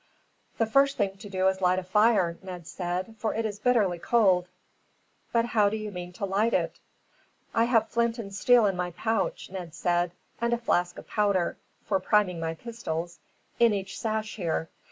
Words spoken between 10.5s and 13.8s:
a flask of powder, for priming my pistols, in